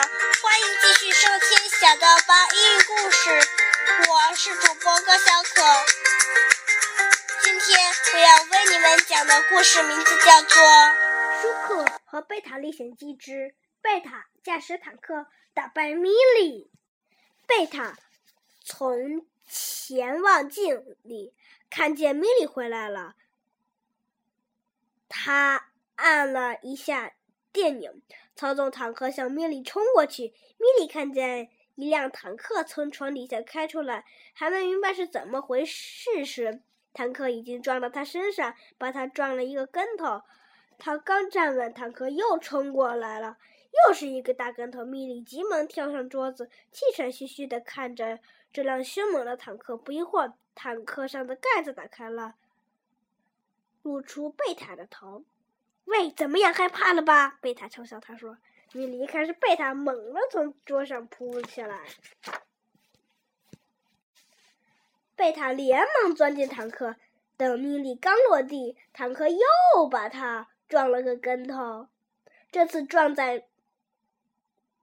[0.00, 3.30] 欢迎继续收听小豆包英语故事。
[4.08, 5.60] 我是主播高小可。
[7.42, 10.62] 今天我要为你们讲的故事名字叫做
[11.42, 16.70] 《舒克和贝塔历险记之贝塔驾驶坦克打败米莉》。
[17.48, 17.96] 贝塔
[18.64, 21.34] 从潜望镜里
[21.70, 23.16] 看见米莉回来了，
[25.08, 27.14] 他按了一下。
[27.52, 28.02] 电影
[28.34, 30.34] 操纵坦克向米莉冲过去。
[30.58, 34.04] 米莉看见一辆坦克从床底下开出来，
[34.34, 36.60] 还没明白是怎么回事时，
[36.92, 40.22] 坦克已经撞到他身上，把他撞了一个跟头。
[40.78, 43.38] 他刚站稳，坦克又冲过来了，
[43.86, 44.84] 又是一个大跟头。
[44.84, 48.20] 米莉急忙跳上桌子，气喘吁吁地看着
[48.52, 49.76] 这辆凶猛的坦克。
[49.76, 52.34] 不一会儿，坦克上的盖子打开了，
[53.82, 55.24] 露出贝塔的头。
[55.88, 56.52] 喂，怎么样？
[56.52, 57.38] 害怕了吧？
[57.40, 58.36] 贝塔嘲笑他说
[58.74, 61.86] ：“米莉一看是贝塔，猛地从桌上扑起来。
[65.16, 66.96] 贝塔连忙钻进坦克，
[67.38, 71.88] 等米莉刚落地，坦克又把他撞了个跟头，
[72.52, 73.46] 这次撞在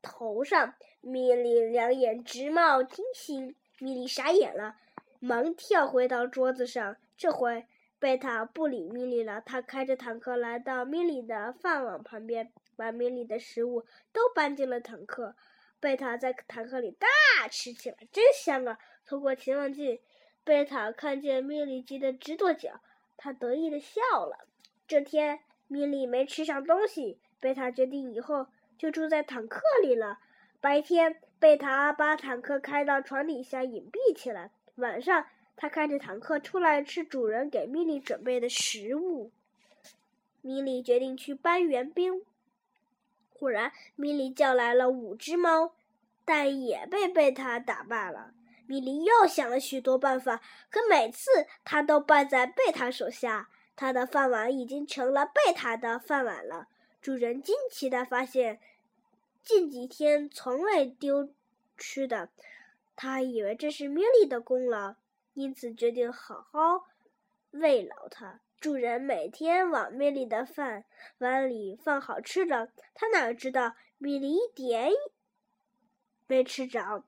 [0.00, 0.74] 头上。
[1.00, 4.76] 米莉两眼直冒金星，米莉傻眼了，
[5.18, 6.96] 忙跳回到桌子上。
[7.16, 7.66] 这回。
[8.02, 15.36] 贝塔不理米莉了，他开着坦克来到米莉的饭碗旁边，把米莉的食物都搬进了坦克。
[15.78, 17.06] 贝塔在坦克里大
[17.48, 18.76] 吃起来，真香啊！
[19.06, 20.00] 透过潜望镜，
[20.42, 22.80] 贝塔看见米莉急得直跺脚，
[23.16, 24.48] 他得意的笑了。
[24.88, 30.18] 这天，米莉没吃上东西，贝塔决定以后就住在坦克里了。
[30.60, 35.24] 白天，贝塔把坦克开到床底下隐蔽起来，晚上。
[35.62, 39.30] 他开着坦克出来吃主人给米莉准备的食物。
[40.40, 42.24] 米莉决定去搬援兵。
[43.30, 45.72] 忽然，米莉叫来了五只猫，
[46.24, 48.34] 但也被贝塔打败了。
[48.66, 51.30] 米莉又想了许多办法，可每次
[51.62, 53.48] 他都败在贝塔手下。
[53.76, 56.66] 他的饭碗已经成了贝塔的饭碗了。
[57.00, 58.58] 主人惊奇地发现，
[59.44, 61.32] 近几天从未丢
[61.76, 62.30] 吃的，
[62.96, 64.96] 他以为这是米莉的功劳。
[65.34, 66.84] 因此决定好好
[67.50, 68.40] 慰劳它。
[68.60, 70.84] 主人每天往米莉的饭
[71.18, 74.90] 碗里放好吃的，他哪知道米莉一点
[76.26, 77.04] 没吃着，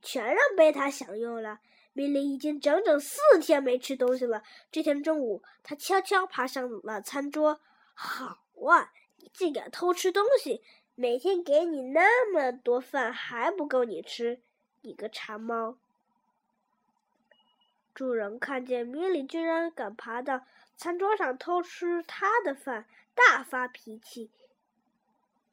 [0.00, 1.60] 全让贝塔享用了。
[1.92, 4.42] 米莉已经整整四天没吃东西了。
[4.70, 7.60] 这天中午，他悄悄爬上了餐桌。
[7.94, 10.62] 好啊，你竟敢偷吃东西！
[10.94, 14.40] 每天给你那么多饭，还不够你吃，
[14.80, 15.76] 你个馋猫！
[17.96, 20.42] 主人看见米莉居然敢爬到
[20.76, 22.84] 餐桌上偷吃他的饭，
[23.14, 24.30] 大发脾气，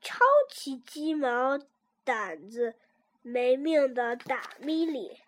[0.02, 1.58] 抄起鸡毛
[2.06, 2.76] 掸子，
[3.22, 5.22] 没命的打米莉，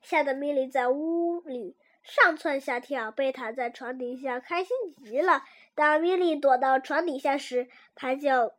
[0.00, 3.10] 吓得米莉在屋里上蹿下跳。
[3.10, 5.42] 贝塔在床底下开心极了，
[5.74, 8.54] 当米莉躲到床底下时，他就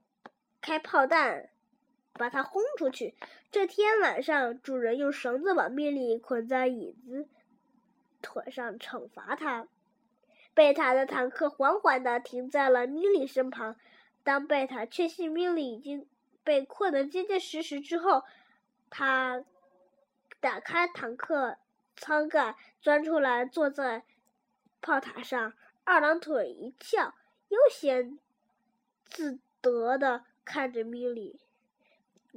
[0.59, 1.49] 开炮弹。
[2.17, 3.15] 把它轰出去。
[3.51, 7.29] 这天晚上，主人用绳子把米莉捆在椅子
[8.21, 9.67] 腿上，惩罚他。
[10.53, 13.77] 贝塔的坦克缓缓地停在了米莉身旁。
[14.23, 16.05] 当贝塔确信米莉已经
[16.43, 18.23] 被困得结结实实之后，
[18.89, 19.45] 他
[20.39, 21.57] 打开坦克
[21.95, 24.03] 舱盖，钻出来，坐在
[24.81, 25.53] 炮塔上，
[25.83, 27.13] 二郎腿一翘，
[27.49, 28.19] 悠闲
[29.05, 31.39] 自得地看着米莉。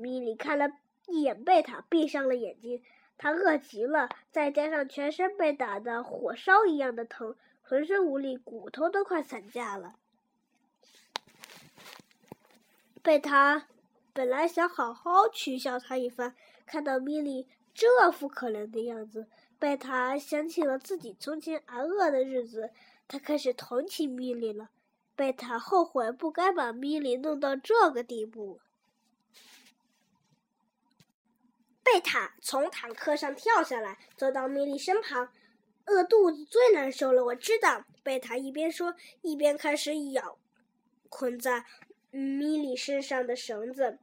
[0.01, 0.71] 米莉看了
[1.07, 2.83] 一眼贝塔，闭上了眼睛。
[3.19, 9.97] 他饿极了，再加上全身被打得火烧一样的疼，浑身无力，骨头都快散架了。
[13.03, 13.69] 贝塔
[14.15, 16.35] 本来想好好取笑他一番，
[16.65, 19.27] 看到米莉这副可怜的样子，
[19.59, 22.71] 贝塔想起了自己从前挨饿的日子，
[23.07, 24.71] 他开始同情米莉了。
[25.15, 28.61] 贝塔后悔不该把米莉弄到这个地步。
[31.93, 35.33] 贝塔从坦克上跳下来，走到米莉身旁。
[35.87, 37.85] 饿肚子最难受了，我知道。
[38.05, 40.39] 贝塔一边说，一边开始咬
[41.09, 41.65] 捆在
[42.13, 43.99] 米莉身上的绳子。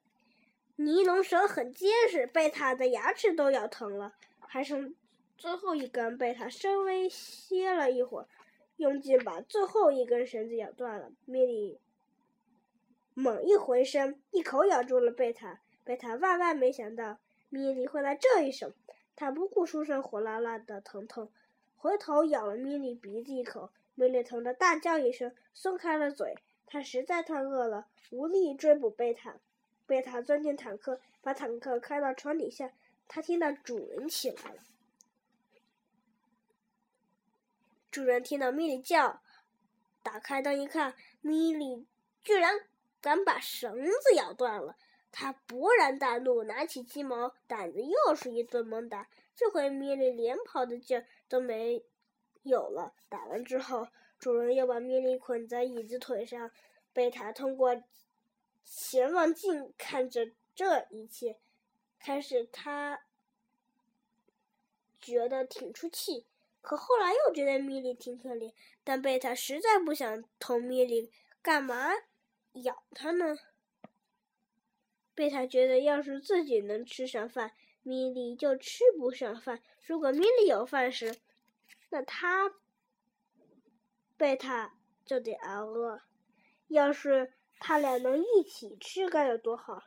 [0.75, 4.15] 尼龙绳很结实，贝塔的牙齿都咬疼了。
[4.39, 4.93] 还剩
[5.37, 8.27] 最后一根，贝塔稍微歇了一会儿，
[8.75, 11.13] 用劲把最后一根绳子咬断了。
[11.23, 11.79] 米莉
[13.13, 15.61] 猛一回身，一口咬住了贝塔。
[15.85, 17.19] 贝塔万万没想到。
[17.49, 18.73] 米莉会来这一手，
[19.15, 21.31] 他不顾书生火辣辣的疼痛，
[21.75, 23.71] 回头咬了米莉鼻子一口。
[23.95, 26.37] 米莉疼得大叫一声，松开了嘴。
[26.65, 29.37] 他实在太饿了，无力追捕贝塔。
[29.85, 32.73] 贝塔钻进坦克，把坦克开到床底下。
[33.07, 34.61] 他听到主人起来了。
[37.89, 39.21] 主人听到米莉叫，
[40.03, 41.87] 打开灯一看，米莉
[42.21, 42.67] 居然
[42.99, 44.75] 敢把绳子咬断了。
[45.19, 49.09] 他勃然大怒，拿起鸡毛掸子又是一顿猛打。
[49.35, 51.83] 这回米莉连跑的劲儿都没
[52.43, 52.93] 有了。
[53.09, 53.87] 打完之后，
[54.19, 56.51] 主人又把米莉捆在椅子腿上。
[56.93, 57.81] 贝塔通过
[58.63, 61.39] 潜望镜看着这一切。
[61.97, 63.01] 开始他
[65.01, 66.27] 觉得挺出气，
[66.61, 68.53] 可后来又觉得米莉挺可怜。
[68.83, 71.11] 但贝塔实在不想同米莉，
[71.41, 71.89] 干嘛
[72.53, 73.35] 咬他呢？
[75.17, 81.17] 贝塔觉得，要是自己能吃上饭，米莉就吃不上饭；如果米莉有饭吃，
[81.89, 82.53] 那他
[84.15, 86.01] 贝塔就得挨饿。
[86.67, 89.81] 要是他俩能一起吃，该有多好！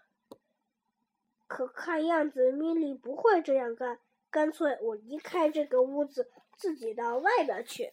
[1.46, 4.00] 可看样子，米莉不会这样干。
[4.30, 7.92] 干脆我离开这个屋子，自己到外边去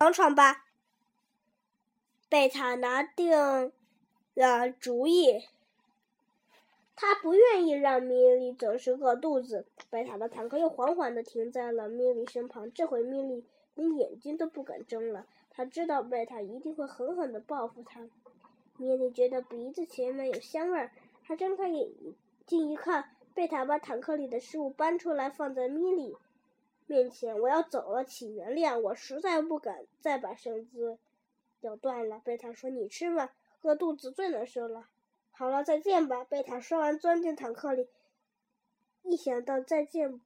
[0.00, 0.66] 闯闯吧。
[2.28, 3.72] 贝塔拿定
[4.36, 5.44] 了主意，
[6.94, 9.66] 他不愿意让米莉总是饿肚子。
[9.88, 12.70] 贝塔的坦克又缓缓地停在了米莉身旁。
[12.72, 13.44] 这回米莉
[13.74, 18.08] 连眼睛都不敢睁了，他知道贝塔一定会狠狠地报复他。
[18.76, 20.90] 米莉觉得鼻子前面有香味儿。
[21.24, 21.88] 他睁开眼
[22.46, 26.14] 睛一看，贝塔把坦克里的食物搬出来，放在米莉
[26.86, 27.40] 面前。
[27.40, 30.98] 我要走了，请原谅，我实在不敢再把绳子
[31.62, 32.20] 咬断了。
[32.22, 34.88] 贝塔说：“你吃吧，饿肚子最难受了。”
[35.30, 36.24] 好了，再见吧。
[36.24, 37.88] 贝塔说完，钻进坦克里。
[39.02, 40.20] 一想到再见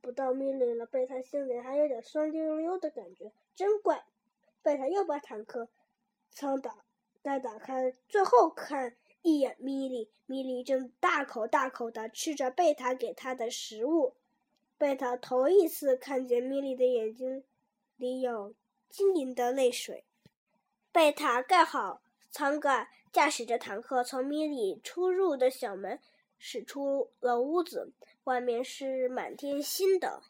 [0.00, 4.04] 不到米莉了，贝塔心里还有点酸溜溜的感觉，真怪。
[4.62, 5.68] 贝塔又把坦克
[6.30, 6.84] 舱打
[7.22, 8.96] 再打开，最后看。
[9.22, 14.14] 一眼米莉，米莉正大口大口地吃着贝塔给她的食物。
[14.78, 17.42] 贝塔头一次看见米莉的眼睛
[17.96, 18.54] 里有
[18.88, 20.04] 晶莹的泪水。
[20.92, 22.00] 贝塔盖好
[22.30, 26.00] 舱盖，驾驶着坦克从米里出入的小门
[26.38, 27.92] 驶出了屋子。
[28.24, 30.22] 外面是满天星的。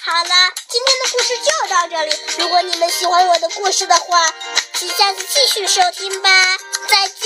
[0.00, 0.30] 好了，
[0.68, 2.12] 今天的故事就到这里。
[2.38, 4.24] 如果你们喜欢我的故事的话，
[4.74, 6.30] 请下次继续收听吧。
[6.88, 7.25] 再见